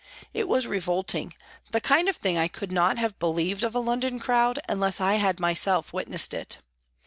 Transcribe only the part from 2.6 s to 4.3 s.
not have believed of a London